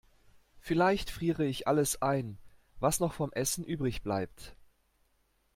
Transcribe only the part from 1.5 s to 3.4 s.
alles ein, was noch vom